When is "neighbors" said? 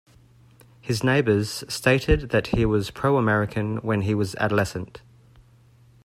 1.03-1.63